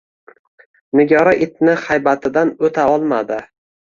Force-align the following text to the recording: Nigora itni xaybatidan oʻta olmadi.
Nigora 1.01 1.35
itni 1.47 1.75
xaybatidan 1.83 2.53
oʻta 2.71 2.87
olmadi. 2.95 3.39